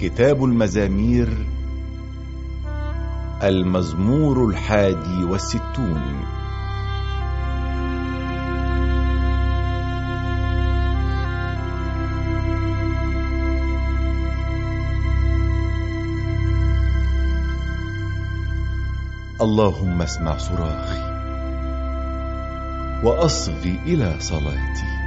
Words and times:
كتاب 0.00 0.44
المزامير 0.44 1.28
المزمور 3.42 4.48
الحادي 4.48 5.24
والستون. 5.24 6.02
اللهم 19.40 20.02
اسمع 20.02 20.36
صراخي 20.36 21.14
وأصغي 23.04 23.80
إلى 23.86 24.16
صلاتي. 24.20 25.03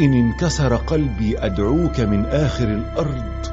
إن 0.00 0.14
انكسر 0.14 0.76
قلبي 0.76 1.38
أدعوك 1.38 2.00
من 2.00 2.26
آخر 2.26 2.64
الأرض 2.64 3.46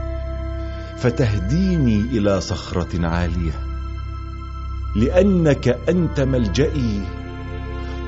فتهديني 0.97 2.01
إلى 2.01 2.41
صخرة 2.41 3.07
عالية 3.07 3.51
لأنك 4.95 5.79
أنت 5.89 6.19
ملجئي 6.19 7.01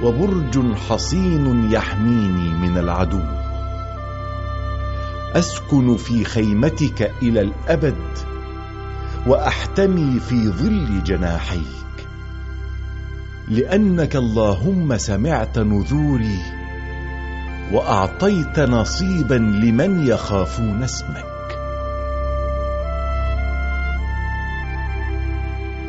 وبرج 0.03 0.75
حصين 0.89 1.71
يحميني 1.71 2.53
من 2.53 2.77
العدو. 2.77 3.21
أسكن 5.36 5.97
في 5.97 6.23
خيمتك 6.23 7.11
إلى 7.22 7.41
الأبد 7.41 8.17
وأحتمي 9.27 10.20
في 10.20 10.49
ظل 10.49 11.03
جناحيك 11.03 12.08
لأنك 13.47 14.16
اللهم 14.16 14.97
سمعت 14.97 15.59
نذوري 15.59 16.64
وأعطيت 17.71 18.59
نصيبا 18.59 19.35
لمن 19.35 20.08
يخافون 20.08 20.83
اسمك. 20.83 21.25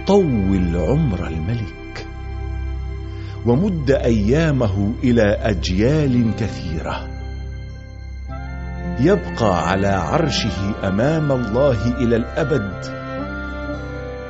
طول 0.07 0.77
عمر 0.77 1.27
الملك 1.27 2.07
ومد 3.47 3.91
أيامه 3.91 4.93
إلى 5.05 5.23
أجيال 5.23 6.37
كثيرة. 6.39 7.09
يبقى 9.01 9.69
على 9.69 9.89
عرشه 9.89 10.89
أمام 10.89 11.33
الله 11.33 11.97
إلى 11.99 12.17
الأبد 12.17 12.97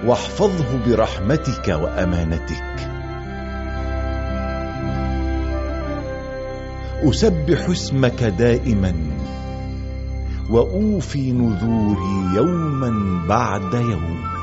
واحفظه 0.04 0.78
برحمتك 0.86 1.68
وأمانتك. 1.68 2.85
أسبح 7.06 7.68
اسمك 7.70 8.22
دائما 8.24 8.94
وأوفي 10.50 11.32
نذوري 11.32 12.36
يوما 12.36 13.22
بعد 13.28 13.74
يوم. 13.74 14.35